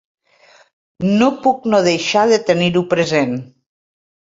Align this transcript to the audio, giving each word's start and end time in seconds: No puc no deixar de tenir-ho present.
No 1.19 1.27
puc 1.43 1.69
no 1.75 1.83
deixar 1.89 2.25
de 2.33 2.41
tenir-ho 2.49 2.85
present. 2.97 3.39